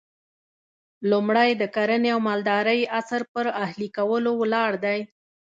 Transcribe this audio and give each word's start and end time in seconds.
لومړی 1.11 1.49
د 1.61 1.63
کرنې 1.75 2.09
او 2.15 2.19
مالدارۍ 2.27 2.81
عصر 2.99 3.21
پر 3.33 3.45
اهلي 3.63 3.89
کولو 3.97 4.31
ولاړ 4.41 4.71
دی 4.85 4.99